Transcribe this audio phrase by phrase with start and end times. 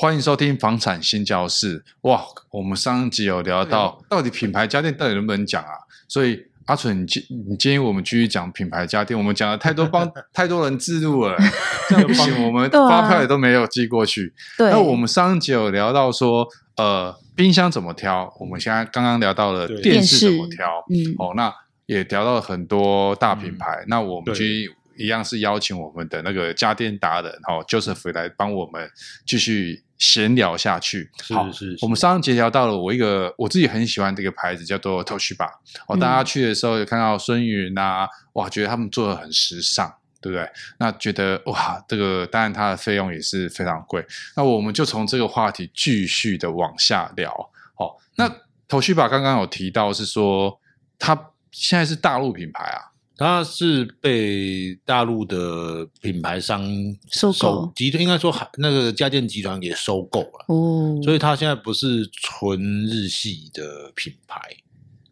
[0.00, 1.82] 欢迎收听房产新教室。
[2.02, 5.70] 哇，我们上一集有聊到，到底品牌家电到底能不能讲啊？
[6.06, 11.36] 所以阿纯，你建你建议我们继续讲品牌家电，我们讲了太多帮 太多人置入了，
[11.90, 14.32] 这样不行，我们发票也都没有寄过去。
[14.56, 18.32] 对，那我们上一集有聊到说，呃，冰箱怎么挑？
[18.38, 21.52] 我们现在刚刚聊到了电视怎么挑，嗯，哦，那
[21.86, 24.72] 也聊到了很多大品牌，嗯、那我们去。
[25.00, 28.90] 一样是邀请我们的那个家电达人哦，Joseph 来帮我们
[29.24, 31.10] 继续闲聊下去。
[31.34, 35.50] 好，是是是，我们上一节聊到了我一个我自己很喜欢这个牌子，叫做 Toshiba。
[35.86, 40.48] 哦，大家去的时候有看到孙云啊，哇，觉得他们做的很时尚，对不对？
[40.78, 44.06] 那觉得哇，这个当然它的费用也是非常贵。
[44.36, 47.30] 那我们就从这个话题继续的往下聊。
[47.76, 48.28] 哦，那
[48.68, 50.60] Toshiba 刚刚有提到是说，
[50.98, 52.87] 它现在是大陆品牌啊。
[53.20, 56.64] 它是被大陆的品牌商
[57.10, 60.44] 收购集团，应该说那个家电集团给收购了。
[60.46, 64.40] 哦，所以它现在不是纯日系的品牌，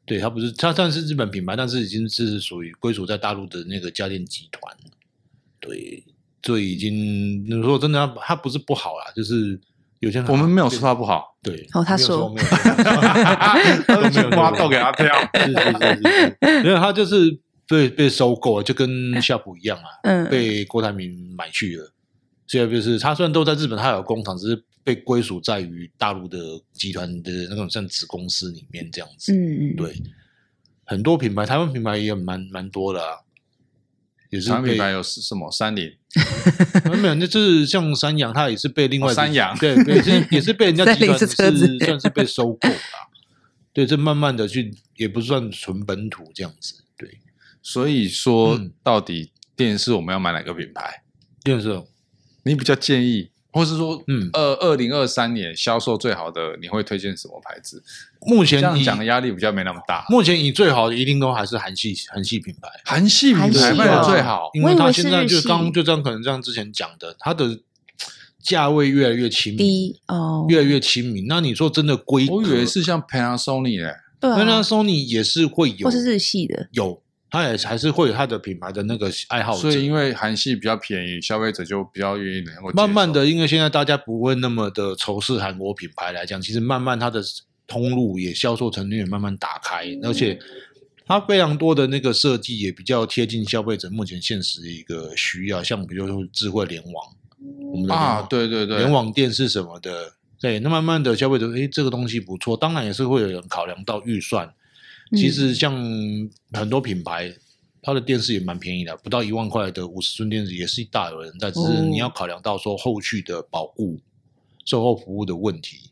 [0.05, 4.73] 对，它不是，它算是日本品牌，但是已经是属于归属在大陆的那个家电集团。
[5.59, 6.05] 对，
[6.45, 9.61] 所以已经你说真的，它它不是不好啦，就是
[9.99, 12.49] 有些我们没有说它不好，对，哦，他说没有，
[14.23, 15.59] 没有挖洞给他跳，是是是
[16.41, 17.41] 是，没有，他就是。
[17.69, 21.93] 被被收购了，就跟夏普一样啊，嗯，被郭台铭买去了。
[22.47, 26.39] 现在就是他虽然都在日本，他有工厂，只是被归属在于大陆的
[26.73, 29.33] 集团的那种像子公司里面这样子。
[29.33, 30.03] 嗯嗯，对，
[30.85, 33.19] 很多品牌，台湾品牌也蛮蛮多的啊。
[34.29, 35.49] 也是品牌有什么？
[35.53, 35.89] 三菱？
[37.01, 42.77] 没有，那就是像三洋，它也是被另外、哦、三洋，对，也是也是被人家 集团是算是被收购了。
[43.73, 46.83] 对，这慢慢的去，也不算纯本土这样子。
[47.67, 51.03] 所以说，到底电视我们要买哪个品牌？
[51.43, 51.83] 电视，
[52.45, 57.83] 你比较建议，或是说，嗯，二二零二三年销售最好的，你会推荐什么牌子？
[58.21, 60.07] 目前这样讲的压力比较没那么大。
[60.09, 67.59] 目前你最好的一定都还是韩系韩系品牌，韩系品牌卖的最好，因为它现在就刚就这样，可能这样之前讲的，它的
[68.41, 71.27] 价位越来越亲民哦，越来越亲民。
[71.27, 76.69] 那你说真的规格，我以为是像 Panasonic 哎，Panasonic 也是会有，或是日系的。
[76.71, 77.03] 有。
[77.37, 82.71] 它也还是会有它的品牌的那个爱好者，所以因为韩系比较便宜，消费者就比较愿意能够。
[82.71, 87.23] 慢慢的，因为现在大家不会那么的仇视韩国品牌来讲，其实慢慢它的
[87.67, 90.39] 通路也销售层也慢慢打开，嗯、而且
[91.05, 97.07] 它非常多的那个设计也比较贴近消费者目前现实的一个需要，像比如说智慧联网，
[97.73, 104.53] 我们的啊，对对对，联网电视什么的，对，那慢慢的消费者诶，这个东西不错，当然也是会有人考量到预算。
[105.13, 105.75] 其实像
[106.53, 107.33] 很多品牌，
[107.81, 111.51] 它的电视也蛮便宜的，不到一万块的五十寸电视也是大有人在。
[111.51, 114.01] 只是你要考量到说后续的保护、
[114.65, 115.91] 售后服务的问题，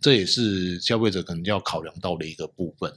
[0.00, 2.92] 这也是消费者可能要考量到的一个部分。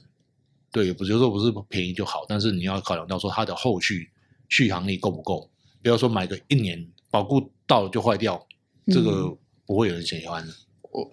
[0.70, 4.10] 对，不就是说不是便宜就好，但是你要考量到说它的后续
[4.50, 5.50] 续航力够不够。
[5.82, 8.46] 不要说买个一年保固到了就坏掉，
[8.88, 9.34] 这个
[9.64, 10.46] 不会有人喜欢。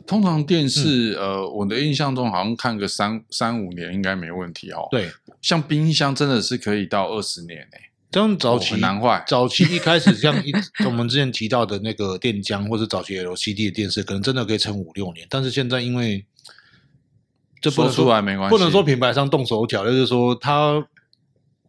[0.05, 4.87] 通常电视，嗯、呃，我的印象中好像看个三三五年应该没问题哦。
[4.91, 5.09] 对，
[5.41, 7.89] 像冰箱真的是可以到二十年诶。
[8.11, 9.23] 这样早期、难坏。
[9.27, 10.53] 早期一开始像一
[10.85, 15.25] 我们之前提到的那个电浆或者早期 LCD 的电视，可能真的可以撑五六年。
[15.29, 16.23] 但是现在因为
[17.59, 20.85] 这不能说，说出来没关系，不能说品牌商动手脚，就是说它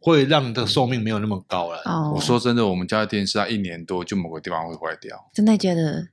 [0.01, 1.81] 会让的寿命没有那么高了。
[1.87, 5.31] 哦，我说真的，我们家的电视它一年多就某个地方会坏掉。
[5.33, 6.09] 真的假的？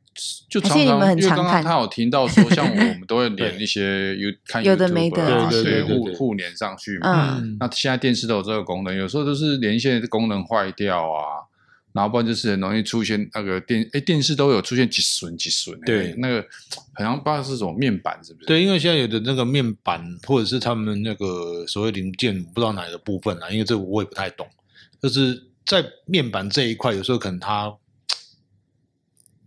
[0.49, 7.37] 就常常因为刚刚他有听到说，像我们都会 连一些有看有的没的，对对对，互互连上去嘛。
[7.39, 11.47] 嗯，那现在电视都有这个功能，有时候都是连线功能坏掉啊，
[11.93, 15.79] 然后不然就是很容易出现那个电哎电视都有出现积损积损。
[15.81, 16.45] 对，那个
[16.93, 18.47] 好像不知道是什么面板是不是？
[18.47, 24.45] 对，因为现在有的那个面板或者是他们那个所谓零件，不知道哪个部分啊，因为这个我也不太懂。
[25.01, 27.73] 就是在面板这一块，有时候可能它。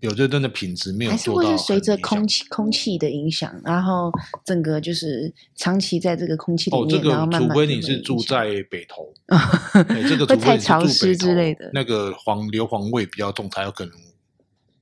[0.04, 4.12] 有这灯的品质没有做到，还是会是随着空气空气的影响，然后
[4.44, 9.10] 整个就是长期在这个空气里面，哦这个、然后慢慢除非你是住在北投，
[10.06, 13.94] 这个会太潮湿之类的，那个黄硫磺味比较重，它有可能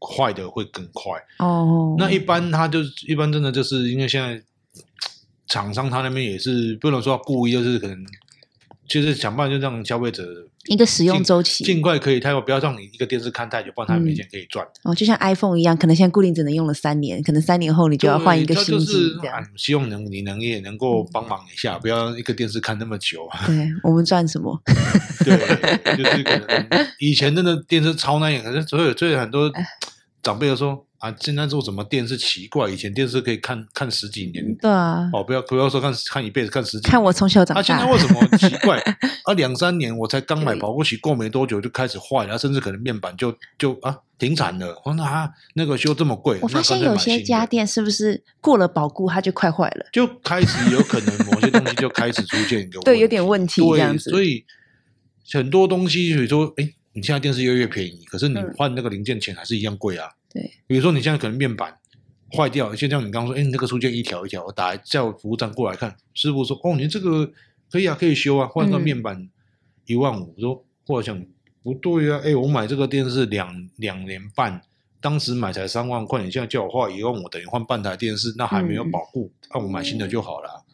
[0.01, 1.13] 坏的会更快。
[1.39, 4.43] 哦，那一般它就是一般真的就是因为现在
[5.47, 7.97] 厂商他那边也是不能说故意，就是可能。
[8.89, 10.25] 就是想办法就让消费者
[10.67, 14.67] 一个使用周期，尽快可以，他不要让你一个电视看太久，不然他没钱可以赚。
[14.85, 18.93] 哦，就像 iPhone 一样，可能现在固定只能用了三年，可能三年后你就要换一个新机。
[19.21, 23.29] 这样，希望能你能也能够帮忙一下，不要一个电视看那么久。
[23.47, 24.61] 对，我们赚什么？
[25.25, 29.51] 对，就是可能以前真的电视超难演，可是所有所以很多
[30.23, 32.71] 长辈都说啊，现在做什么电视奇怪？
[32.71, 37.61] 以前电视可以看看十几年，对啊，哦，不要不要说看看一辈子，看十几年，看我从小长大。
[37.61, 38.79] 啊，现在为什么奇怪？
[39.27, 44.81] 啊，两三年我才刚买跑过去，过没多久就开始坏了，甚至可能面板就就啊停产了。
[44.85, 49.85] 我说啊，那个修这么贵，我发现有些家电是不是过了保固它就快坏了？
[49.93, 54.09] 就开始有可能某些东西就开始出现一个 对，有点问题这样子。
[54.09, 54.45] 所以
[55.33, 60.09] 很多东西，比如说，哎，你现在电视越来越便宜，可是你换那个零件钱还是一样贵啊。
[60.33, 61.77] 对，比如说你现在可能面板
[62.37, 67.31] 坏掉，就像你刚刚说，哎，你那个出现一条一条，我打叫服务站过来看，师傅说，哦，你这个
[67.71, 69.29] 可以啊，可以修啊，换个面板
[69.85, 71.27] 一万五，说或者想
[71.63, 74.63] 不对啊，哎，我买这个电视两两年半，
[75.01, 80.65] 当时买才三万块，你现在叫我花一万五，等于换半台电视，那还没有保护，那我买新的就好了。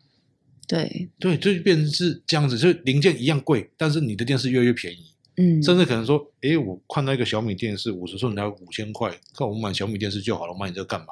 [0.69, 5.13] 对对，就变成是这样子，就零件一样贵，但是你的电视越来越便宜。
[5.41, 11.07] 嗯，甚至可能说，哎，我看到一个小米电视五十寸才五千块，看我买小米电视就好了，我买你这个干嘛？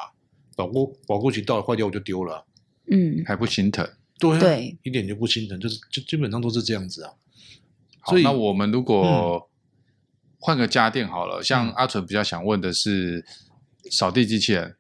[0.57, 2.45] 保固保固期到了坏掉我就丢了，
[2.91, 3.89] 嗯，还不心疼？
[4.19, 7.13] 对、啊、对，一点就不心疼，就是就基本上都是这样子啊。
[8.01, 9.49] 好，所以那我们如果
[10.39, 13.25] 换个家电好了，嗯、像阿纯比较想问的是
[13.91, 14.77] 扫地机器人。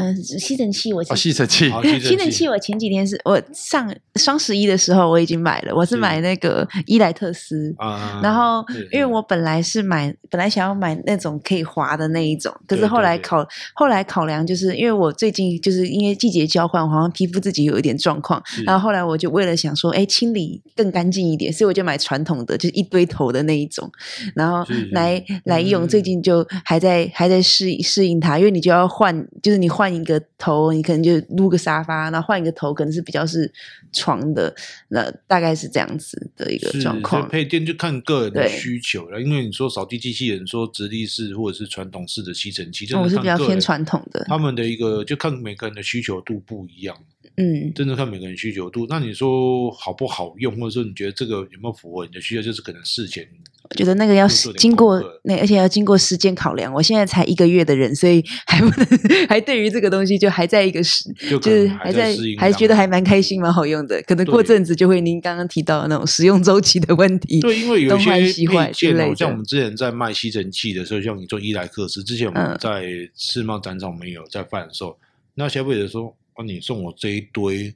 [0.00, 1.70] 嗯，吸尘器我哦，吸尘器，
[2.00, 2.48] 吸尘器。
[2.48, 7.74] 我前几天是我上双十一的时候我已经买了，我是买那个伊莱特斯，
[8.22, 23.90] 然后因为我本来是买本来想要买那种可以滑的那一种，可是后来考后来考量就是因为我最近就是因为季节交换，好像皮肤自己有一点状况，然后后来我就为了想说，哎，清理更干净一点，所以我就买传统的，就是一堆头的那一种，
[24.34, 29.89] 然后来来用，最近就还在还在适适应它，因为你就要换，就是你换。
[29.90, 33.52] 换一个头，你可能就撸个沙发，然后换一个头，可能是比较是
[33.92, 34.54] 床的，
[34.88, 37.28] 那大概是这样子的一个状况。
[37.28, 44.24] 配电就看个人的需求了，因为你说扫地机器人，说直立式或者是传统式的吸尘器，我是比较偏传统的。
[44.28, 46.96] 他们的一个就看每个人的需求度不一样，
[47.36, 48.86] 嗯，真的看每个人需求度。
[48.88, 53.26] 那你说好不好用，或者说你觉得这个有没有符合你的需求，就是可能事前。
[53.62, 56.72] 我觉得那个要经过那，而且要经过时间考量。
[56.74, 58.98] 我现在才一个月的人，所以还不能，
[59.28, 61.04] 还对于这个东西就还在一个时，
[61.40, 64.02] 就是还在还觉得还蛮开心、蛮好用的。
[64.02, 67.40] 可能过阵子就会您刚刚提到的那种使用周期的问题。
[67.40, 68.00] 对，因为有一
[68.32, 72.84] 些配件，像我们之前在卖吸尘器的时候，像你做伊莱克斯，之前我们在
[73.14, 74.98] 世贸展场没有在贩售。
[75.34, 77.74] 那消费者说：“啊，你送我这一堆，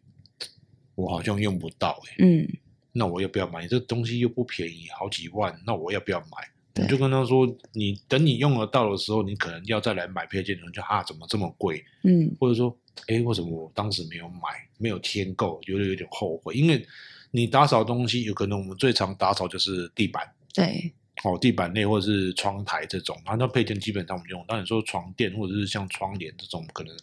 [0.95, 2.49] 我好像用不到。”哎，嗯。
[2.97, 3.67] 那我要不要买？
[3.67, 5.53] 这东西又不便宜，好几万。
[5.67, 6.49] 那我要不要买？
[6.77, 10.57] 你就跟他说，你等你用得到的时候，你可能要再来买配件。
[10.57, 11.85] 你就啊，怎么这么贵？
[12.05, 12.77] 嗯，或者说，
[13.09, 14.41] 哎，为什么我当时没有买，
[14.79, 16.55] 没有添购，觉得有点后悔。
[16.55, 16.87] 因为
[17.33, 20.93] 你打扫东西，有可能我们最常打扫就是地板，对，
[21.25, 24.45] 哦，地板内或者是窗台这种，那配件基本上我们用。
[24.47, 26.97] 当你说床垫或者是像窗帘这种，可能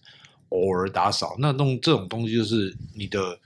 [0.51, 3.37] 偶尔打扫，那弄这种东西就是你的。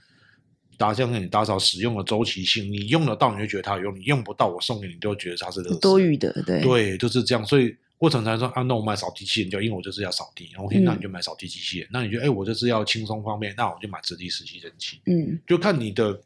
[0.78, 7.42] 打这样给你打扫使用的周期性，你用得到你就觉得它有用，你用不到我送给你就觉得它是多余的，对对，就是这样。
[7.46, 10.50] 所以过程才说啊，那我买扫地机器人，就因为我就是要扫地。
[10.58, 11.88] OK，、嗯、那你就买扫地机器人。
[11.90, 15.00] 那你觉得哎，我就是要轻松方便，那我就买直立式吸尘器。
[15.06, 16.20] 嗯，就看你的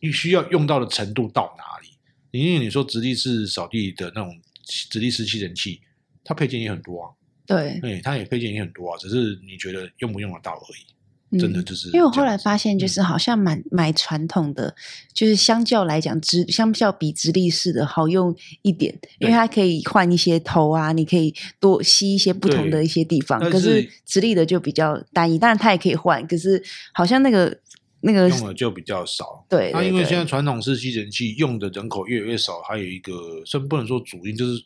[0.00, 1.96] 你需要用到的程度到哪里。
[2.32, 5.80] 因为你说直立式扫地的那种直立式吸尘器，
[6.24, 7.14] 它配件也很多啊。
[7.46, 10.96] 对，对，它也配件也很多啊，只是你觉得用不用得到而已。
[11.40, 14.72] 真的就是，因为我后来发现，就是好像买买传统的，
[15.12, 23.40] 就是相较来讲，直相较比直立式的好用一点，因为它可以换一些头啊，你可以多吸一些不同的一些地方。
[23.50, 26.62] 可是直立的就比较单一，当然它也可以换，可是
[26.94, 27.58] 好像那个
[28.02, 29.44] 那个用的就比较少。
[29.48, 34.62] 对，那因为现在传统式吸尘器用的人口越来越少，还有一个甚不能说主因，就是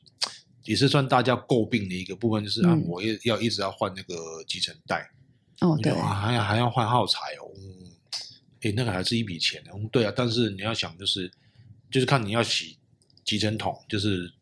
[0.71, 5.11] 也是算大家诟病的一个部分，就是啊，我也要一直要换那个集成袋。
[5.59, 7.91] 哦，对，还要还要换耗材哦，嗯，
[8.61, 11.29] 诶，那个还是一笔钱的，嗯，对啊，但是你要想，就是
[11.91, 12.79] 就是看你要洗
[13.25, 14.33] 集成桶，就是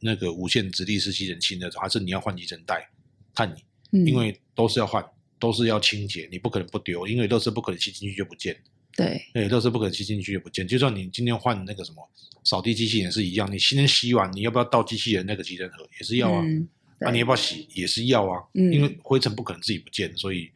[0.00, 2.90] 那个无线直立式吸尘器那种，还是你要换集成袋，
[3.32, 3.62] 看你，
[3.92, 8.60] 嗯，因为都是要换，都是要清洁，你不可能不丢，因为都是不可能吸进去就不见，
[8.96, 12.08] 对，对，都是不可能吸进去也不见，就算你今天换那个什么
[12.44, 16.68] 扫地机器人是一样，你今天洗碗，你要不要倒机器人那个集尘盒也是要啊，嗯，
[17.00, 20.50] 啊，你要不要洗也是要啊，嗯，因为灰尘不可能自己不见，所以。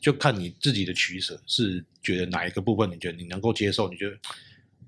[0.00, 3.88] 就看你自己的取舍，是觉得哪一个部分你觉得你能够接受？
[3.88, 4.16] 你觉得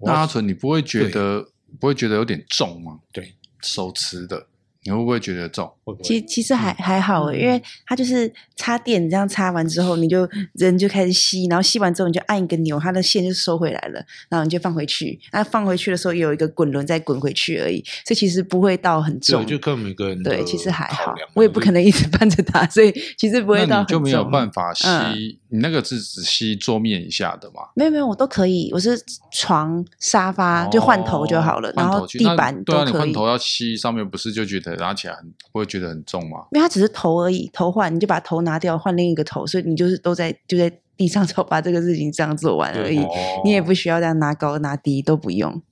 [0.03, 1.45] 那阿纯，你不会觉得
[1.81, 3.01] 不会觉得有点重吗？
[3.11, 4.47] 对，手持的，
[4.85, 5.69] 你会不会觉得重？
[5.99, 15.19] 我其其实还还好诶，因为它就是插电，这样插完之后，你就人就开始吸，然后吸完之后你就按一个钮，它的线就收回来了，然后你就放回去。
[15.33, 19.45] 那放回去的时候，有一个滚轮再滚回去而已，所以其实不会到很重。
[19.47, 21.15] 就看每个人对，其实还好。
[21.35, 23.99] 我也不可能一直伴着它，所以其实不会到很重。
[23.99, 25.17] 就没有办法吸，嗯、
[25.49, 27.63] 你那个是只吸桌面以下的吗？
[27.75, 28.71] 没有没有，我都可以。
[28.73, 29.01] 我是
[29.33, 32.85] 床、沙发就换头就好了，哦、然后地板都可以。
[32.85, 36.47] 对啊，你换头要吸上面，不是就觉得拿起来很不会觉得很重吗？
[36.53, 42.99] 因为它只是头而已，头换你就把头拿掉，换另一个头，所以你就是都在就在地上， 就把这个事情这样做完而已。
[42.99, 43.09] 哦、
[43.45, 45.63] 你也不需要这样拿高拿低都不用。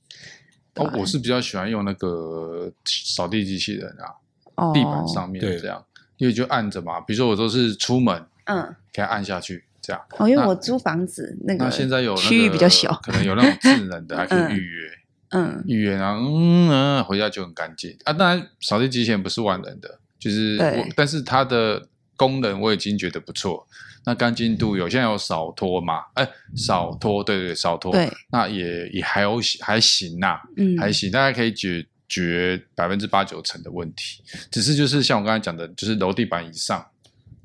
[0.74, 4.14] 哦，我是比较喜欢用那个扫地机器人啊，
[4.54, 5.84] 哦、地板上面这样，
[6.18, 7.00] 因为就按着嘛。
[7.00, 10.00] 比如说我都是出门，嗯，给它按下去这样。
[10.18, 14.90] 哦，因为我租房子那个，那现在有区域比较小，可能有那种智能的，还可以预约。
[15.30, 18.12] 嗯嗯，预约啊，嗯嗯，回家就很干净啊。
[18.12, 20.58] 当然，扫地机器人不是万能的，就是
[20.96, 23.66] 但是它的功能我已经觉得不错。
[24.06, 26.04] 那干净度有，现在有扫拖嘛？
[26.14, 34.22] 哎，扫拖，对对对，扫拖，对，那也也还有还行呐、啊，嗯，还行，大概可以解决百分之八九成的问题。
[34.50, 36.82] 只是就是像我刚才讲的，就是楼地板以上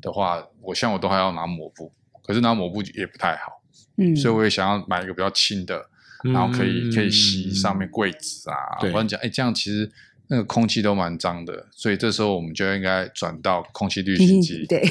[0.01, 1.91] 的话，我像我都还要拿抹布，
[2.25, 3.61] 可是拿抹布也不太好，
[3.97, 5.85] 嗯，所以我也想要买一个比较轻的。
[6.23, 9.91] 然后可以可以洗上面柜子啊，我跟你讲，哎，这样其实
[10.27, 14.65] 那个空气都蛮脏的，所以这时候我们就应该转到空气滤清机。
[14.67, 14.81] 对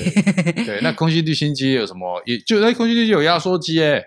[0.65, 2.23] 对，那空气滤清机有什么？
[2.27, 4.05] 也就那空气滤清机有压缩机哎，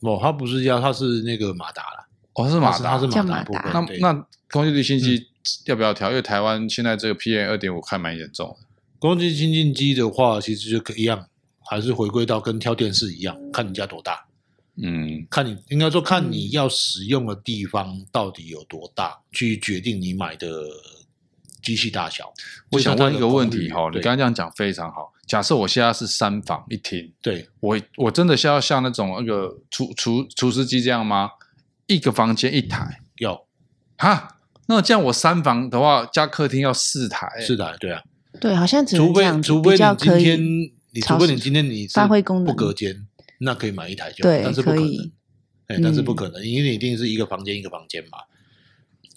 [0.00, 2.06] 哦，它不是压，它是那个马达啦。
[2.34, 3.62] 哦，是马达，它是马达部分。
[4.00, 5.28] 那那空气滤清机
[5.66, 6.08] 要不要调？
[6.10, 8.66] 因为台湾现在这个 PM 二点五还蛮严重的。
[8.98, 11.26] 空气清净机的话，其实就可一样，
[11.70, 14.23] 还是回归到跟挑电视一样，看你家多大。
[14.76, 20.48] 嗯，看你应该说看你要使用的地方到底有多大，嗯、去决定你买的
[21.62, 22.32] 机器大小。
[22.70, 25.12] 我想问一个问题哈，对你刚刚这样讲非常好。
[25.26, 31.30] 假设我现在是三房一厅，对我我真的需要像那种那个厨厨厨师机这样吗？
[31.86, 33.46] 一个房间一台要
[33.96, 34.36] 哈？
[34.66, 38.02] 那这样我三房的话加客厅要四台，四台对啊，
[38.40, 40.40] 对，好像只能除非除非你今天
[40.92, 43.06] 你除非你今天你发挥功能不隔间。
[43.38, 45.12] 那可以买一台就好，但是不可能，
[45.66, 48.18] 哎，但是不可能，因为你一定是一个房间一个房间嘛。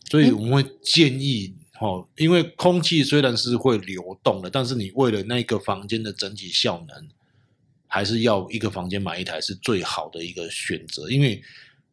[0.10, 7.10] 所以我们会建议，哦，因为空气虽然是会流动的，但是你为了那个房间的整体效能，
[7.88, 11.12] 还是要一个房间买一台是最好的一个选择。
[11.12, 11.42] 因为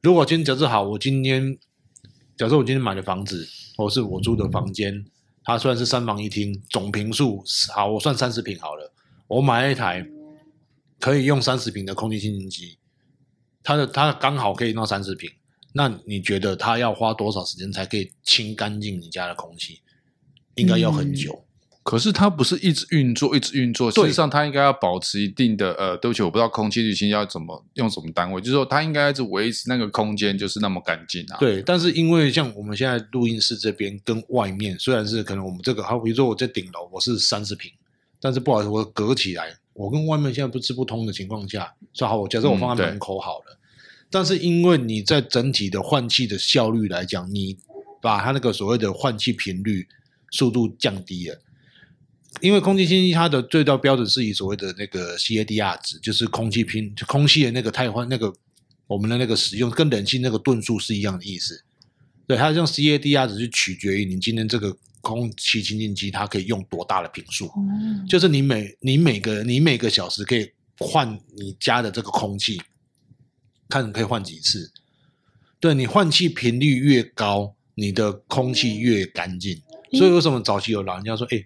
[0.00, 1.58] 如果今天假设好，我今天
[2.36, 5.04] 假设我今天买的房子，或是我住的房间，
[5.42, 8.92] 它虽然是三房一厅，总平数好，我算三十平好了，
[9.26, 10.06] 我买一台。
[11.04, 12.78] 可以用三十平的空气清净机，
[13.62, 15.30] 它的它刚好可以用三十平。
[15.74, 19.82] 那你觉得它要花多少时间才可以清干净你家的空气？
[20.54, 21.30] 应该要很久。
[21.30, 21.44] 嗯、
[21.82, 23.90] 可是它不是一直运作，一直运作。
[23.90, 31.36] 事实际上，它应该要保持一定的呃，对不起，我不知道空气滤清要怎么用什么单位，就是说它应该是维持那个空间就是那么干净啊。
[31.38, 37.70] 对，但是因为像我们现在录音室这边跟外面，虽然是可能我们这个，好比如说我在顶楼，我是三十平，
[38.18, 39.54] 但是不好意思，我隔起来。
[39.74, 43.58] 我跟外面现在不是不通的情况下，说好，我假设我放在门口好了，嗯、
[44.08, 47.58] 但是因为你在整体的换气的效率来讲，你
[48.00, 49.86] 把它那个所谓的换气频率
[50.30, 51.40] 速度降低了，
[52.40, 58.32] 因为空气清新机它的最高标准是以所谓的那个 CADR 值，就是空气频空气的那个太换那个
[58.86, 61.64] 我们的那个使用跟冷气那个吨数是一样的意思，
[62.28, 64.76] 对，它用 CADR 值是取决于你今天这个。
[65.04, 67.48] 空气清净机它可以用多大的频数？
[67.56, 72.60] 嗯、就是你每你每个你每个小时可以换你家的这个空气，
[73.68, 74.72] 看你可以换几次。
[75.60, 79.62] 对，你换气频率越高，你的空气越干净。
[79.92, 81.44] 嗯、所以为什么早期有老人家说，哎，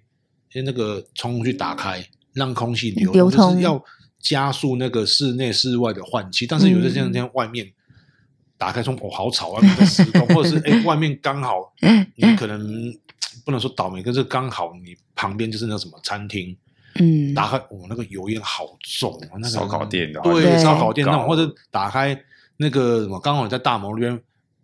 [0.49, 3.85] 先那个窗户去打开，让空气流流通，就是要
[4.21, 6.47] 加速那个室内室外的换气。
[6.47, 7.71] 但是有的像像外面
[8.57, 11.73] 打开窗，哦，好吵啊，在施工，或者是哎， 外面刚好
[12.15, 12.97] 你可能。
[13.49, 16.55] 不能说倒霉，可是刚好你旁边就是那什么餐厅，
[16.97, 22.15] 嗯，打开，哦，那个油烟好重，那个烧烤店的，对，烧烤店那种，或者打开
[22.59, 24.21] 那个什么，刚好你在大摩那边，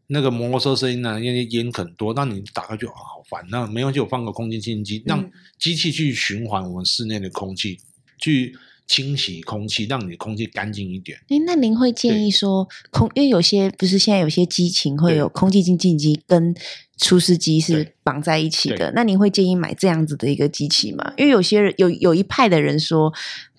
[0.09, 3.43] 那个摩托车声音呢，因为烟很多，那你打开就好烦。
[3.49, 5.25] 那没关系，我放个空气清新机，让
[5.59, 7.81] 机器去循环我们室内的空气，
[8.19, 8.55] 去。
[8.87, 11.19] 清洗空气，让你的空气干净一点。
[11.29, 16.55] 哎，那您会建议说空，因为有些不是现在有些机型会有空气清净机跟
[16.99, 21.13] 除湿机是绑在一起的，那您会建议买这样子的一个机器吗？
[21.17, 23.13] 因为有些人有有一派的人说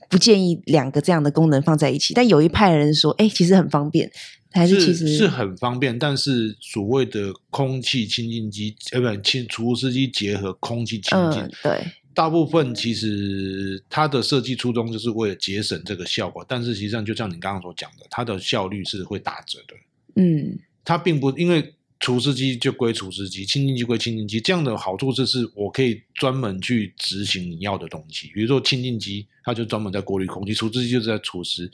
[0.09, 4.11] 不建议两个这样的功能放在一起，但有一派的人说，哎，其实很方便。
[4.51, 11.85] 还是其实是，是很方便，但是所谓的空气清净机，呃，不，清除湿机结合空气清净，嗯，对，
[12.15, 19.75] 大部分其实它的设计初衷就是为了节省这个效果，但是实际上就像你刚刚所讲的，它的效率是会打折的。
[20.15, 31.69] 嗯，它并不因为除湿机就归除湿机，清净机归清净机，这样的好处就是我可以专门去执行你要的东西，比如说清净机，它就专门在过滤空气，除湿机就是在除湿。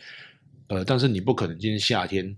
[0.68, 2.36] 呃，但是你不可能今天夏天。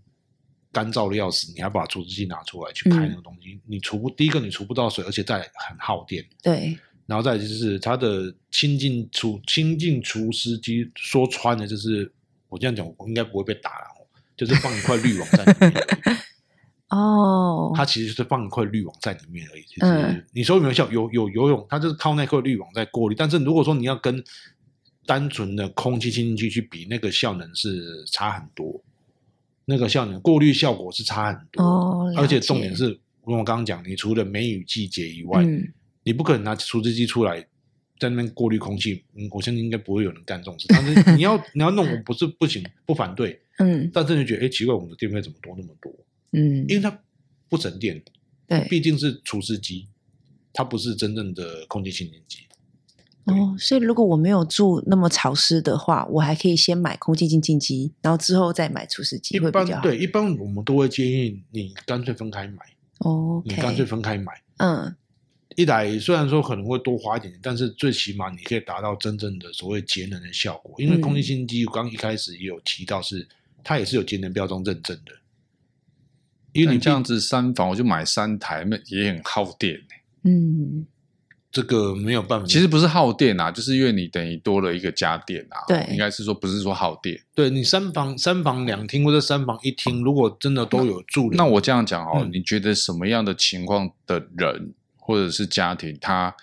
[0.74, 6.26] 干燥的要死，你还把除湿机拿出来去开那个东西，嗯、你除不第一个你除不到水，而且再很耗电。
[6.42, 12.12] 对，然后再就是它的清净除清净除湿机，说穿了就是
[12.50, 15.84] 我这样讲，我应该不会被打了，就是放一块滤网在里面。
[16.90, 19.64] 哦，它其实就是放一块滤网在里面而已。
[19.64, 20.90] 其实、嗯，你说有没有效？
[20.92, 23.16] 有有游泳，它就是靠那块滤网在过滤。
[23.16, 24.24] 但是如果说你要跟
[25.06, 28.82] 单纯的空气清净机去比，那个效能是差很多。
[29.66, 37.42] 那个效能过滤效果是差很多，哦、而且重点是，我刚刚讲，你除了梅雨季节以外，嗯、你不可能拿除湿机出来
[38.00, 39.04] 在那边过滤空气。
[39.16, 40.66] 嗯，我相信应该不会有人干这种事。
[40.70, 43.42] 但是你要 你要弄，我不是不行，不反对。
[43.60, 45.94] 嗯，但是你觉得，哎，奇怪，我们的电费怎么多那么多？
[46.32, 47.00] 嗯，因为它
[47.48, 48.02] 不省电，
[48.48, 49.88] 对，毕竟是除湿机，
[50.52, 52.40] 它不是真正的空气清净机。
[53.26, 59.84] 哦，所以如果我没有住那么潮湿的话，我还可以先买空气清净机，然后之后再买除湿机会比较好。
[59.84, 62.58] 对，一般我们都会建议你干脆分开买。
[63.00, 64.34] 哦，okay，你干脆分开买。
[64.58, 64.96] 嗯，
[65.56, 70.76] 一来虽然说可能会多花一点，但是最起码你可以达到真正的所谓节能的效果。
[70.78, 73.28] 因为空气清新机，刚一开始也有提到是，是、嗯、
[73.64, 75.14] 它也是有节能标章认证的。
[76.52, 79.82] 因为你这样子三房，我就买三台，那也很耗电。
[80.24, 80.86] 嗯。
[81.52, 85.62] 这个没有办法，其实不是耗电啊，就是因为你等于多了一个家电啊。
[85.68, 87.16] 对，应该是说不是说耗电。
[87.36, 94.74] 对，你三房三房两厅或者三房一厅，如果真的都有住人，那我这样讲哦，嗯、你觉得什么样的情况的人
[95.06, 96.36] 或者是家庭，他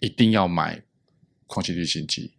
[0.00, 0.82] 一定要买
[1.46, 2.32] 空气滤清机？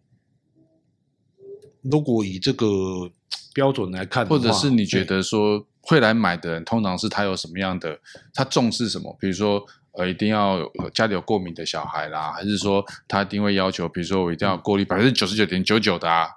[1.82, 3.10] 如果以这个
[3.54, 8.00] 标准来看，或者是你觉得说会来买的人，通常是他有什么样的，
[8.34, 9.16] 他重视什么？
[9.18, 9.66] 比如说。
[9.92, 16.28] 呃，一定要有家里有过敏的小孩啦，还是说他一定会要求，比如说我一定要过滤百分之九十九点九九的啊？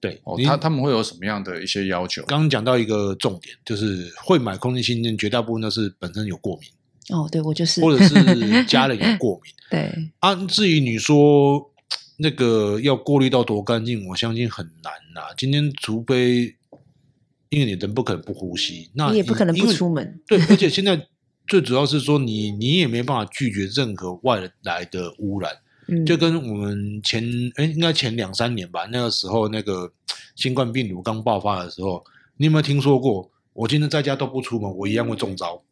[0.00, 2.24] 对，哦，他他们会有什么样的一些要求？
[2.24, 6.68] 刚刚讲到一个重点，就是会买空气清净，绝大部分都是本身有过敏。
[7.10, 9.52] 哦，对，我就是，或者是家人有过敏。
[9.70, 11.70] 对啊，至于你说
[12.18, 15.34] 那个要过滤到多干净，我相信很难呐。
[15.36, 16.56] 今天除非
[17.48, 20.20] 因为你人不可能不呼吸，那你也不可能不出门。
[20.26, 21.06] 对，而且 现在。
[21.50, 25.50] 最主要是说你，你你也没办法拒绝任何外来的污染，
[25.86, 29.90] 嗯，就跟我们前哎，应该前两三年吧，那个时候那个
[30.36, 32.04] 新冠病毒刚爆发的时候，
[32.36, 33.30] 你有没有听说过？
[33.54, 35.62] 我今天在家都不出门，我一样会中招。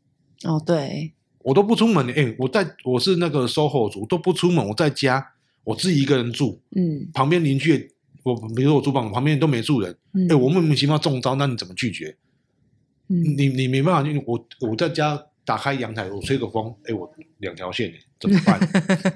[0.44, 1.12] 哦，对，
[1.46, 5.24] 我都不出门，哎，我在我是那个 SOHO 族，都不出门，我在家，
[5.62, 7.92] 我自己一个人住，嗯，旁边邻居，
[8.24, 9.96] 我比如说我住房，旁边都没住人，
[10.28, 12.16] 哎，我莫名其妙中招，那你怎么拒绝？
[13.09, 15.22] 嗯，你你没办法，因为我我在家。
[15.46, 18.59] 打开阳台，我吹个风，哎，我两条线，怎么办？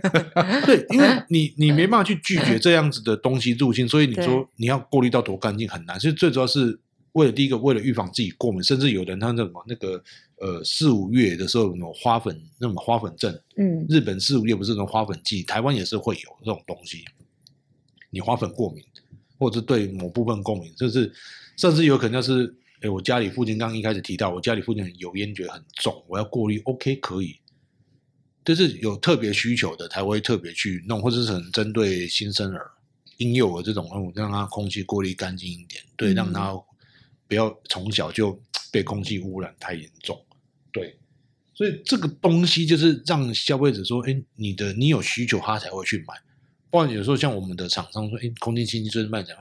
[0.64, 5.98] 对，因为你 你没办法去拒绝这样子的东西入侵，所以你说你要过滤到多干净很难。
[5.98, 6.78] 所以最主要是
[7.12, 10.02] 为了第一个，为了预防自己过敏，甚至有人他那什么那个
[10.38, 17.04] 呃四五月的时候那种花粉，那种花粉症，嗯，日本四五月不是那种花粉季，台湾也是会有这种东西。
[18.10, 18.82] 你花粉过敏，
[19.38, 21.12] 或者是对某部分过敏，就是
[21.56, 22.54] 甚至有可能是。
[22.82, 27.36] 哎，我家里附近刚刚一开始提到，我家里附近油烟觉得很重，我要过滤，OK 可以，
[28.42, 32.70] 就是有特别需求的才会特别去弄，或者是很针对新生儿、
[33.18, 36.54] 婴幼儿这种，嗯，让他空气过滤干净一点，对，让他
[37.30, 38.36] 不要从小就
[38.72, 40.20] 被空气污染太严重，
[40.72, 40.98] 对，
[41.54, 46.14] 所以这个东西就是让消费者说，哎，你的你有需求，他才会去买。
[46.70, 49.36] 不然有时候像我们的厂商说，哎，空气清新就是卖讲，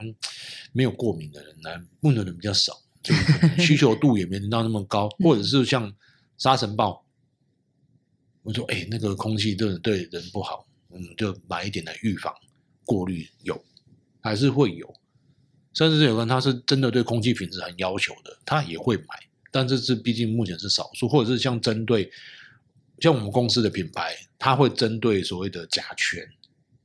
[0.72, 2.80] 没有过敏的人来问的人比较少。
[3.02, 3.12] 就
[3.58, 5.92] 需求度也没到那么高， 或者是像
[6.38, 7.04] 沙尘暴，
[8.42, 12.32] 我说哎、欸，那个空气对对人不好，嗯，就买一点来预防
[12.84, 13.64] 过滤，有
[14.20, 14.94] 还是会有，
[15.74, 19.04] 甚至是有人他是真的对空气品质很要求的，他也会买，
[19.50, 22.10] 但这是毕竟目前是少数，或者是像针对
[22.98, 26.22] 像我们公司的品牌，他会针对所谓的甲醛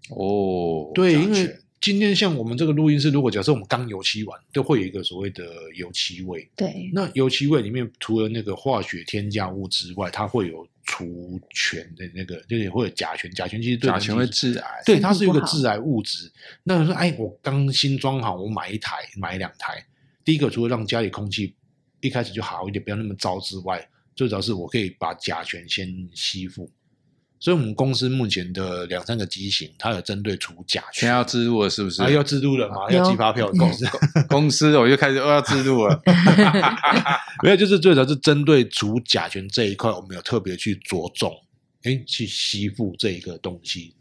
[0.09, 1.57] 哦，对，因为。
[1.81, 5.43] 今天像我们这个录音室，如果假设我们刚油漆完，都会有一个所谓的
[5.75, 6.49] 油漆味。
[6.55, 10.67] 对，那油漆味里面除了那个化学添加物之外，它会有
[10.97, 13.29] 除醛的那个，就是会有甲醛。
[13.33, 16.31] 甲醛其实对甲醛会致癌，对，它是一个致癌物质。
[16.63, 19.85] 那说，哎，我刚新装好，我买一台，买两台。
[20.23, 21.53] 第一个，除了让家里空气
[21.99, 26.71] 一开始就好一点，不要那么糟之外，最主要是我可以把甲醛先吸附。
[27.45, 30.93] 所以，我们公司目前的两三个机型，它有针对除甲醛。
[30.93, 32.01] 全要制度了，是不是？
[32.01, 32.89] 啊，要制度了嘛？
[32.89, 33.85] 要寄发票公司，
[34.27, 36.01] 公司我就开始要制度了。
[37.43, 41.31] 没有，就是最主要是针对除甲醛这一块，我们有特别去着重，
[41.83, 43.93] 哎，去吸附这一个东西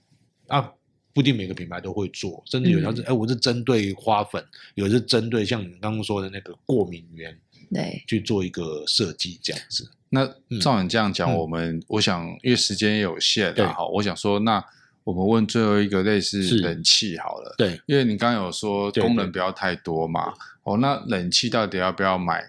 [0.47, 0.73] 啊。
[1.13, 4.43] 不一定每个品牌都会做，甚至有的是，哎、嗯，我是针对花粉，
[4.75, 7.39] 有的是针对像你刚刚说的那个过敏源，
[7.75, 9.91] 对，去做一个设计这样子。
[10.11, 10.25] 那
[10.61, 14.65] 照你这样讲，我们、嗯、我想，因为时间也有限，对，好，我想说，那
[15.03, 20.33] 我们问最后一个类似冷气好了，对，因为你刚刚有说功能不要太多嘛，
[20.63, 22.45] 哦，那冷气到底要不要买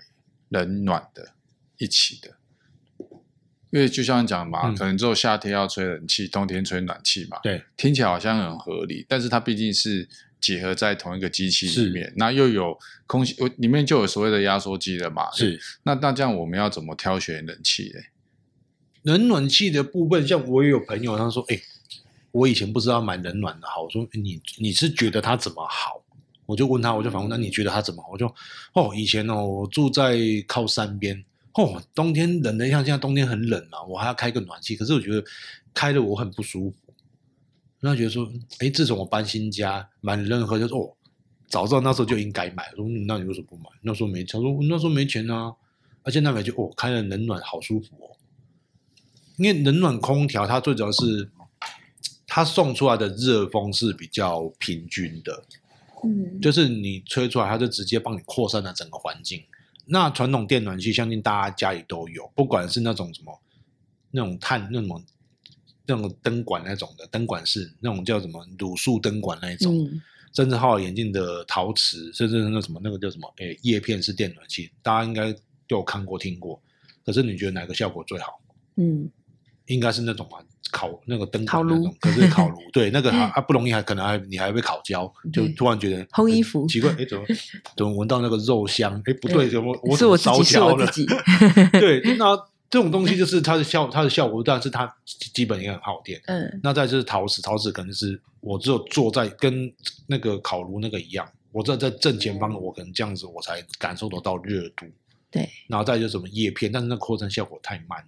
[0.49, 1.33] 冷暖的
[1.77, 2.29] 一起的？
[3.71, 10.07] 因为就像你讲嘛，可能只有夏天要吹冷气，冬天吹暖气嘛，对，听起来好像很合理，但是它毕竟是。
[10.45, 12.77] 结合在同一个机器里面，那又有
[13.07, 15.31] 空气，里面就有所谓的压缩机了嘛？
[15.31, 15.59] 是。
[15.81, 18.05] 那那这样我们要怎么挑选冷气嘞？
[19.01, 21.63] 冷暖气的部分，像我也有朋友他说：“哎、欸，
[22.31, 26.03] 我以前不知道买冷暖的好。”我说：“你你是觉得它怎么好？”
[26.45, 28.27] 我就问他，我就反问：“那你觉得它怎么好？”我就
[28.73, 30.15] 哦，以前哦，我住在
[30.47, 35.23] 靠山边，哦，冬天冷的像现在冬天很冷嘛，我还要开个暖气，可是我觉得
[35.73, 36.84] 开的我很不舒服。
[37.85, 40.89] 那觉得说，哎，自从我搬新家，买任何就说，哦，
[41.47, 42.67] 早知道那时候就应该买。
[42.75, 43.65] 说，那你为什么不买？
[43.83, 45.53] 那时候没钱，说那时候没钱啊。
[46.01, 48.17] 而且那买就，哦，开了冷暖好舒服哦。
[49.37, 51.29] 因为冷暖空调它最主要是，
[52.25, 55.43] 它送出来的热风是比较平均的，
[56.03, 59.43] 嗯，就是你吹出来，它就直接帮你扩散了整个环境。
[59.85, 63.39] 那传统电暖器，相信大家家里都有，不管是那种什么，
[64.09, 65.03] 那种碳那种。
[65.87, 70.01] 那种灯管那种的灯管式，那种叫什么卤素灯管那一种，嗯、
[70.33, 75.31] 甚至浩眼镜的陶瓷，甚至那什么那个叫什么，诶，叶片式电暖器，大家应该
[75.67, 76.59] 都有看过听过。
[77.05, 78.39] 可是你觉得哪个效果最好？
[78.77, 79.07] 嗯，
[79.67, 80.37] 应该是那种吧，
[80.71, 87.23] 烤那个灯管那种，可是烤炉， 对，那个还还不容易，还可能还你还会烤焦，就突然觉得烘衣服奇怪，诶，怎么
[87.77, 88.99] 怎么闻到那个肉香？
[89.05, 90.87] 诶，不对，怎么我怎么烧焦了？
[91.79, 92.35] 对，那。
[92.69, 96.19] 这种东西就是它的效，它的效果，但是它基本也很耗电。
[96.25, 99.71] 嗯，那再就是陶瓷，陶瓷可能是我只有坐在跟
[100.07, 104.85] 那个烤炉那个一样，我在在正前方，我可能这样子我才感受得到热度。
[105.31, 108.03] 对，然后再就是什么叶片，但是那扩散效果太慢。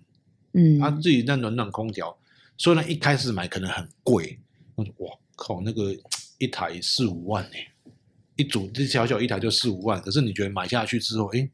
[0.54, 2.17] 嗯，他、啊、自己那暖暖空调，
[2.58, 4.38] 虽然一开始买可能很贵，
[4.76, 5.96] 哇靠，那个
[6.39, 7.91] 一台四五万呢，
[8.36, 11.48] 一组这小小一台就四五万，可是你觉得买下去之后，哎？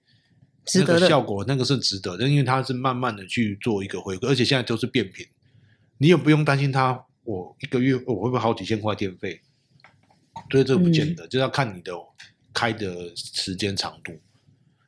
[0.76, 5.26] 那个效果，那个是值得的，因为它是慢慢的去做一个回归，而且现在都是变频，
[5.98, 9.42] 你也不用担心它，我一个月我会不会好几千块电费？
[10.50, 11.92] 所以这个不见得，嗯、就要看你的
[12.54, 14.14] 开的时间长度。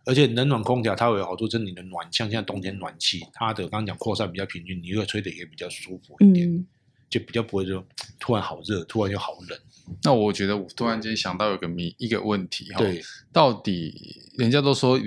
[0.05, 6.65] 而且冷暖空调它会有好处，就是你的暖，像现在冬天暖气，它的刚刚讲扩散比较平均，你会吹的也比较舒服一点，嗯、
[7.09, 7.85] 就比较不会说
[8.19, 9.59] 突然好热，突然又好冷。
[10.03, 13.01] 那我觉得我突然间想到有个谜，一个问题哈，对，
[13.33, 14.97] 到底人家都说。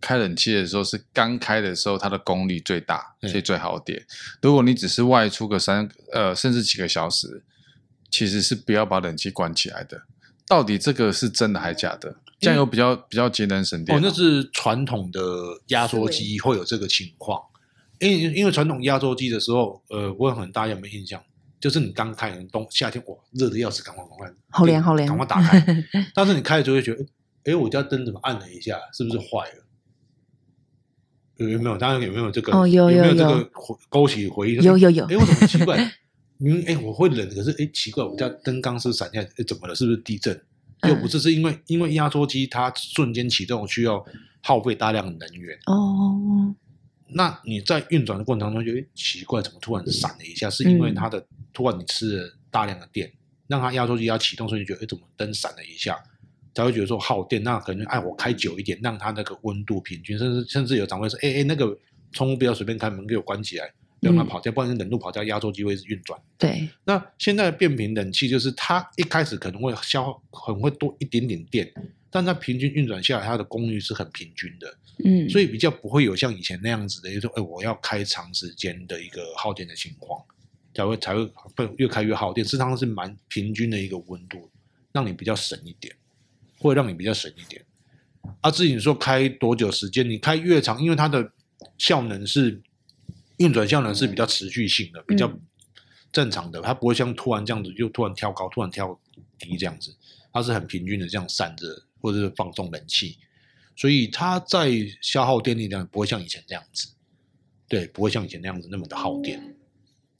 [0.00, 4.04] 开冷气的时候是刚开的时候，它的功率最大，所以最好点。
[4.42, 7.42] 如果你只是外出个三呃甚至几个小时，
[8.10, 10.02] 其实是不要把冷气关起来的。
[10.46, 12.16] 到底这个是真的还是假的？
[12.38, 13.96] 这样有比较比较节能省电。
[13.96, 15.20] 哦，那是传统的
[15.68, 17.40] 压缩机会有这个情况。
[17.98, 21.20] 因为因为传统压缩机的时候，呃，我很大家有没有印象？
[21.58, 25.84] 就是你刚开冬夏天哇，热的要死，赶快赶快，好凉好凉，赶快打开。
[26.14, 27.04] 但是你开了就会觉得，
[27.44, 29.65] 哎，我家灯怎么按了一下，是不是坏了？
[31.36, 31.76] 有没有？
[31.76, 32.52] 当然有没有这个？
[32.52, 33.50] 哦，有有有，有没有这个
[33.88, 34.54] 勾起回忆？
[34.56, 35.04] 有有有。
[35.06, 35.76] 哎，我怎么奇怪？
[36.38, 39.74] 嗯，哎，我会冷，可是哎，奇怪，我家灯刚是闪下，怎么了？
[39.74, 40.38] 是不是地震？
[40.86, 44.04] 又不是，是因为因为压缩机它瞬间启动需要
[44.42, 45.58] 耗费大量的能源。
[45.66, 46.54] 哦。
[47.08, 50.50] 那你在运转的过程当中，就奇怪，怎么突然闪了一下？
[50.50, 53.10] 是因为它的突然你吃了大量的电，
[53.46, 55.96] 让它压缩机要启动，所以你觉得哎，怎么灯闪了一下？
[56.56, 61.78] 才会觉得说耗电，那可能哎，我开久一点，让它那个温度平均，甚至甚至有长辈说，哎哎，那个
[62.12, 66.18] 窗户不要随便开，门给我关起来，让它跑掉，嗯、不然冷度跑掉，压缩机会是运转。
[66.38, 66.66] 对。
[66.84, 71.70] 那现在的变频冷气就是它一开始可能会消耗很会多一点点电，
[72.10, 74.78] 但它平均运转下来，它的功率是很平均的。
[75.04, 75.28] 嗯。
[75.28, 80.24] 所以比较不会有像以前那样子的，就是说哎，我要开长时间的一个耗电的情况，
[80.72, 82.42] 才会才会越开越耗电。
[82.42, 84.50] 实际上是蛮平均的一个温度，
[84.92, 85.94] 让你比较省一点。
[86.58, 87.64] 会让你比较省一点，
[88.40, 91.32] 啊，至于你说开多久时间，你开越长，因为它的
[91.78, 92.60] 效能是
[93.38, 95.32] 运转效能是比较持续性的，比较
[96.12, 98.98] 正常的，它不会像突然这样子又突然跳高，突然跳
[99.38, 99.94] 低这样子，
[100.32, 103.18] 它是很平均的这样散热或者是放送冷气，
[103.76, 106.88] 所以它在消耗电力量不会像以前这样子，
[107.68, 109.56] 对，不会像以前那样子那么的耗电。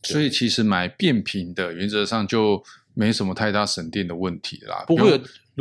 [0.03, 2.63] 所以其实买变频的，原则上就
[2.95, 4.85] 没什么太大省电的问题啦。
[4.87, 5.21] 不会，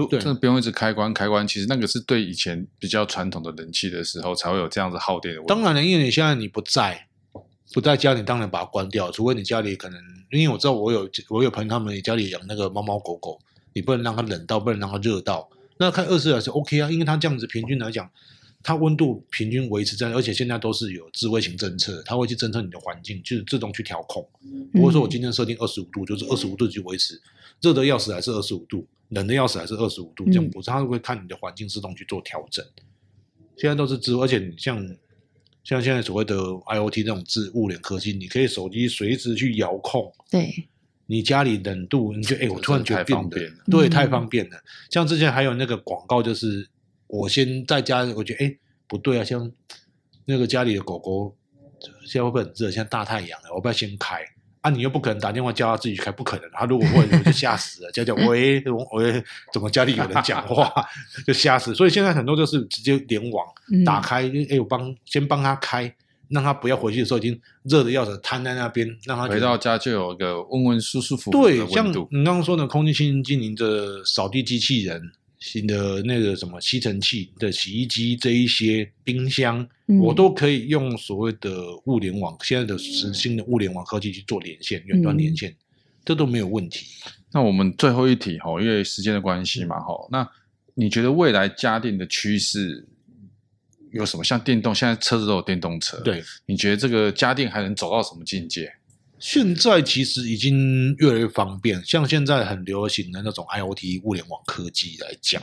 [0.10, 1.48] 真的不用一直开关开关。
[1.48, 5.54] 其实那个是对以前比较传统的冷气的时候才会有这样子耗电的问题。
[5.54, 7.08] 当然了，因为你现在你不在，
[7.74, 9.10] 不在家里，当然把它关掉。
[9.10, 10.00] 除非你家里可能，
[10.32, 13.40] 因为我知道我有我有朋友他们家里养那个猫猫狗狗，
[13.74, 15.50] 你不能让它冷到，不能让它热到。
[15.78, 18.10] 那开二十四小时 OK 啊，因为它这样子平均来讲。
[18.68, 24.28] 它温度平均维持在，而且现在都是有智慧型政策，它会去侦测你的环境，就是自动去调控。
[24.74, 27.22] 不会说我今天设定二十五度，就是二十五度去维持，
[27.62, 32.66] 热的要死还是二十五度，冷的要死还是二十五度，这样不是，它会看你的环境自动去做调整。
[33.58, 34.78] 现在都是智慧，而且你像
[35.64, 40.12] 像现在所谓的 IoT 这种智物联科技，你可以手机随时去遥控。
[40.30, 40.68] 对，
[41.06, 44.58] 你家里冷度，你就哎，我突然觉得变得，便对，太方便了。
[44.90, 46.68] 像之前还有那个广告，就是。
[47.08, 49.50] 我先在家，我觉得哎不对啊，像
[50.26, 51.38] 那个家里的狗狗，
[52.04, 52.72] 现在会不会很热？
[52.72, 54.26] 现在大太阳了，我不要先开
[54.66, 54.70] 啊！
[54.72, 56.50] 你又不可能打电话叫他自己开，不可能。
[56.52, 57.92] 他如果会，我就吓死了。
[57.92, 58.60] 叫叫 喂
[58.94, 59.24] 喂，
[59.54, 60.74] 怎么家里有人讲话，
[61.28, 61.76] 就吓死。
[61.76, 63.46] 所以现在很多就是直接联网
[63.86, 65.94] 打开，哎、嗯，我帮先帮他开，
[66.30, 71.32] 让他不要回去的时候已经热的要死，瘫在那边，让他回到家就有一个温温舒舒服服。
[71.32, 75.12] 对，像你刚刚说的空气清新机灵的扫地机器人。
[75.46, 85.56] 新的那个什么吸尘器的洗衣机这一些冰箱，嗯、我都可以用所谓的物联网，现在的实新的物联网科技去做连线，远端连线，嗯、
[86.04, 86.88] 这都没有问题。
[87.32, 90.32] 那我们最后一题哈，因为时间的关系嘛哈，嗯、那
[90.74, 92.84] 你觉得未来家电的趋势
[93.92, 94.24] 有什么？
[94.24, 98.74] 像电动，现在车子都有电动车，对，你觉得这个家电还能走到什么境界？
[99.26, 105.42] 现在其实已经越来越方便，像现在很流行的那种 IoT 物联网科技来讲，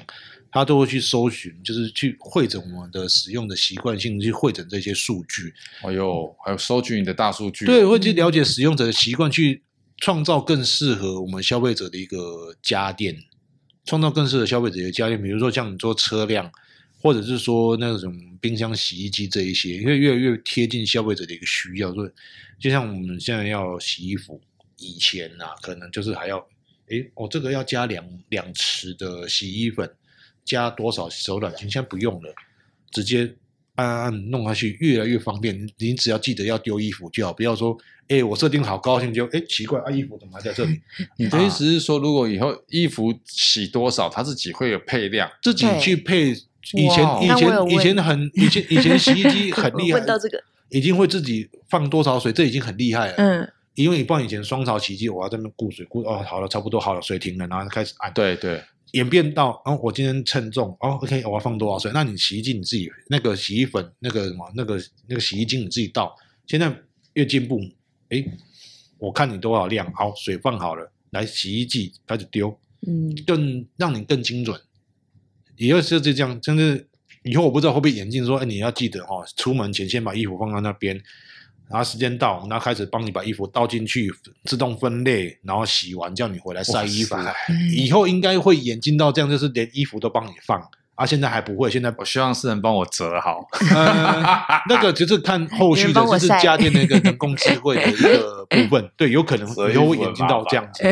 [0.52, 5.52] 它都会去搜寻，就是去汇整我们的使用的习惯性，去汇整这些数据。
[5.82, 9.64] 哎呦还有收集你的大数据，对，会去了解使用者的习惯，去
[9.96, 13.16] 创造更适合我们消费者的一个家电，
[13.84, 15.20] 创造更适合消费者的家电。
[15.20, 16.48] 比如说像你做车辆，
[17.02, 22.10] 或者是说那种冰箱、洗衣机这一些，因为越来越贴近消费者的一个需要，所以。
[22.60, 24.40] 就像我们现在要洗衣服，
[24.78, 26.38] 以前啊，可能就是还要，
[26.86, 29.90] 诶，我这个要加两两匙的洗衣粉，
[30.44, 32.32] 加多少手软巾，现在不用了，
[32.92, 33.34] 直接
[33.74, 35.68] 按按按弄下去，越来越方便。
[35.78, 40.80] 你只要记得要丢衣服就好，不要说，诶，我设定好高兴就，诶，奇怪啊，衣服怎么还在这里？
[41.18, 46.32] 你的意思是说，如果以后衣服洗多少，它自己会有配量，自己去配。
[46.74, 49.98] 以前以前以前很以前以前洗衣机 很厉害。
[49.98, 50.42] 问到这个。
[50.70, 53.14] 已经会自己放多少水，这已经很厉害了。
[53.18, 58.10] 嗯，因为你放以前双槽洗衣机，我要在那边顾水顾哦，好了，差不多好了，水停了，然后开始按。
[58.14, 58.58] 对对，
[58.92, 61.90] 演变到哦，我今天称重哦，OK，我要放多少水？
[61.92, 66.16] 那你洗衣机你自己那个洗衣粉那个什么那个那个洗衣精你自己倒。
[66.46, 66.74] 现在
[67.12, 67.60] 越进步，
[68.08, 68.24] 哎，
[68.96, 74.58] 我看你多少量，好，水放好了，来洗衣机开始丢，嗯，更让你更精准。
[75.56, 76.88] 以后设置这样，真是。
[77.24, 81.00] 以后我不知道会不会演进说，哎，你要记得哦，出门前先把衣服放到那边，
[81.68, 84.12] 然后时间到，然后开始帮你把衣服倒进去，
[84.44, 87.14] 自动分类，然后洗完叫你回来晒衣服。
[87.76, 90.60] 以后应该会演进到这样，就是连衣服都帮你放。
[90.96, 93.46] 啊，现在还不会，现在我希望是能帮我折好。
[93.70, 98.90] 呃、那个就是看后续的，就是家电的一个人工智慧的一个部分。
[98.96, 100.82] 对，有可能以后会演进到这样子。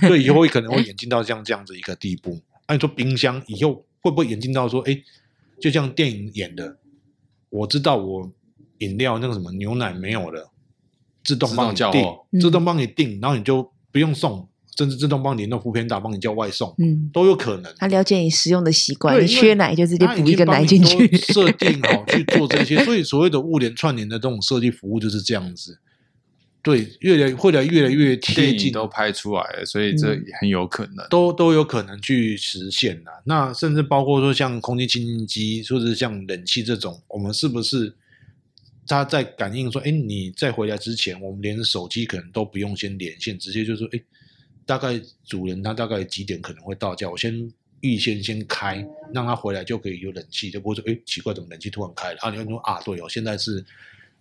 [0.00, 2.40] 对，以后会可能会演进到像这样子一个地步。
[2.66, 5.02] 按、啊、说冰箱以后会不会演进到说，哎？
[5.60, 6.78] 就像电影演的，
[7.48, 8.30] 我知道我
[8.78, 10.50] 饮料那个什么牛奶没有了，
[11.22, 17.72] 自动帮你订，自动帮你订，然后你就不用送，甚至自动帮你弄 foodpanda 帮你叫外送，嗯，都有可能。
[17.78, 22.84] 他了解你使用的习惯，你缺奶就直接补一个奶进去，设定好去做这些。
[22.84, 25.78] 所以所谓的物联串联的这种设计服务就是这样子。
[26.64, 33.10] 对，越来会来越来越贴近，都拍出来了，所以这也很有可能，嗯、都都有可能去实现的。
[33.26, 37.94] 那甚至包括说像空气清新机，或者是像冷气这种，我们是不是
[38.86, 44.00] 它在感应说，哎，你在回来之前，我们连手机可能都不用先连线，直接就说，哎，
[44.64, 52.18] 大概主人他大概几点可能会到家，我先预先先开，让他回来就可以有冷气，就不会说，哎，奇怪，怎么冷气突然开了？
[52.22, 53.62] 啊，你会说啊，对哦，现在是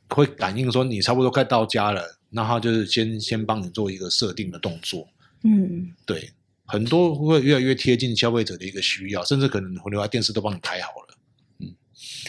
[0.09, 2.19] 会感应说你差不多快到家了。
[2.33, 5.07] 那他就是先先帮你做一个设定的动作，
[5.43, 6.31] 嗯，对，
[6.65, 11.02] 很多会越来越贴近消费者的一个需要，甚至可能回流来电视都帮你开好了，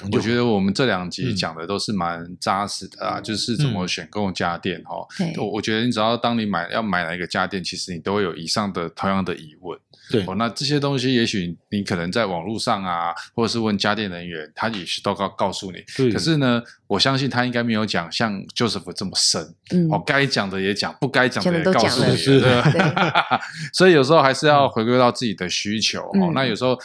[0.03, 5.07] 嗯，我觉得我们这两集讲的都是蛮扎实的啊，就是怎么选购家电哈。
[5.37, 9.79] 我我觉得你只要当你买要买哪一个家电，其实你都会有以上的同样的疑问。
[10.11, 15.83] 对，哦，那这些东西也许你可能在网络上啊，或者是问家电人员，他也是都告告诉你。
[15.97, 16.11] 对。
[16.13, 19.55] 可是呢，我相信他应该没有讲像 Joseph 这么深。
[19.71, 19.89] 嗯。
[19.91, 22.17] 哦，该讲的也讲，不该讲的也告诉你。
[22.17, 22.63] 是的。
[23.73, 26.03] 所以有时候还是要回归到自己的需求。
[26.03, 26.79] 哦，那有时候。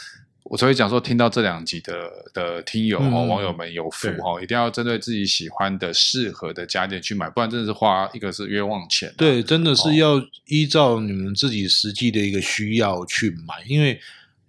[0.50, 1.94] 我所以讲说，听到这两集的
[2.34, 9.14] 的听友哦，网友们有福哦，一定要针对自己喜欢的、适合的家电去买，不然真的是花一个是冤枉钱。
[9.16, 14.00] 对，真的是要依照你们自己实际的一个需要去买，因为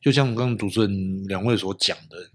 [0.00, 2.30] 就像刚刚主持人两位所讲的，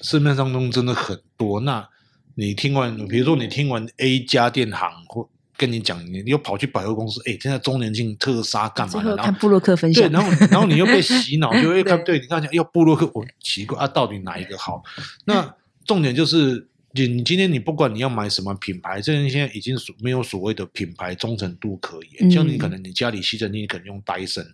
[0.00, 1.60] 市面上中真的很多。
[1.60, 1.86] 那
[2.34, 5.28] 你听完，比如说你听完 A 家电行或。
[5.62, 9.00] 跟你讲，你又跑去百货公司，哎，现在周年庆特杀干嘛？
[9.00, 14.82] 然后看部落客分享，对，然后然后你又被洗脑， 就会看，对，你看要布洛克，我奇怪啊，到底哪一个好？
[15.24, 15.54] 那
[15.86, 22.28] 重点就是，你你今天你不管你要买什么品牌，这人现在已经所没有所谓的品牌忠诚度可言。
[22.28, 24.44] 像你可能你家里吸尘器可能用戴森，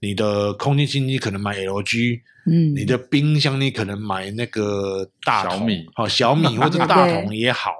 [0.00, 7.72] 你的空气清新机可能买 LG，嗯，你的冰箱你可能买那个大小米，好小米 或者大同也好，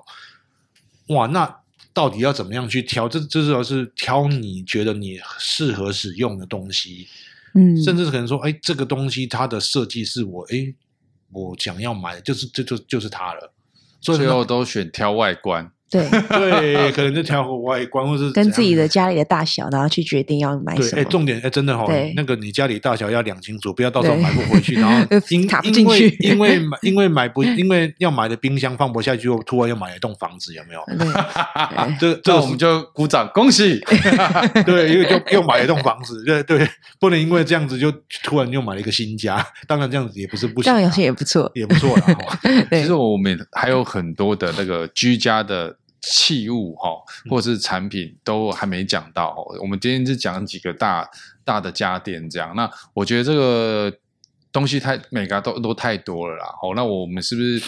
[1.09, 1.57] 哇，那。
[1.97, 3.09] 到底要怎么样去挑？
[3.09, 7.09] 这这主要是挑你觉得你适合使用的东西，
[7.55, 10.75] 嗯，甚至是可能说，哎，这个东西它的设计是我，哎，
[11.33, 13.51] 我想要买，就是这就，就就是它了。
[14.03, 15.73] 所以最后都选挑外观。
[15.89, 21.01] 对 对，可能就挑个外观，或是跟自己的家里的大小，然后去决定要买什么。
[21.01, 30.83] 哎，重点哎，真的哈，那个你家里大小要量清楚，不要到时候买不回去，然后 因卡不进去，因为买 因为买不因为要买的冰箱放不下去，又突然又买了一栋房子，有没有？
[32.01, 33.79] 这这我们就鼓掌恭喜。
[34.67, 36.69] 对，因为就又买了一栋房子，对对，
[36.99, 37.93] 不能因为这样子就
[38.25, 39.47] 突然又买了一个新家。
[39.69, 42.03] 当然这样子也不是不行，这样有些也不错，也不错了。
[42.73, 45.76] 其实我们还有很多的那个居家的。
[46.03, 46.91] 器物哈，
[47.31, 49.37] 或者是产品都还没讲到。
[49.53, 51.09] 嗯、我们今天是讲几个大
[51.45, 52.55] 大的家电这样。
[52.55, 53.93] 那我觉得这个
[54.53, 56.47] 东西太每个都都太多了啦。
[56.61, 57.63] 好，那我们是不是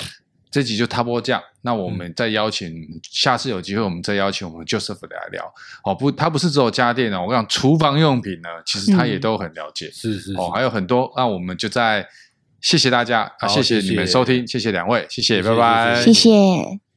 [0.50, 1.42] 这集就差不多这样？
[1.62, 5.52] 那我们再邀请、嗯、下次有机会，我们再邀请我们 Joseph 来聊。
[5.84, 7.26] 哦，不，他不是只有家电哦。
[7.28, 9.86] 我讲厨房用品呢，其实他也都很了解。
[9.86, 10.34] 嗯、是，是是。
[10.34, 11.12] 哦，还有很多。
[11.16, 12.06] 那我们就在
[12.62, 16.87] 谢谢大家啊，谢谢你们收听，谢谢两位，谢谢，拜拜，谢谢。